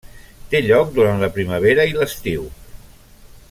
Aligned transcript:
Té 0.53 0.61
lloc 0.67 0.89
durant 0.95 1.21
la 1.25 1.29
primavera 1.37 1.87
i 1.91 1.95
l'estiu. 1.99 2.49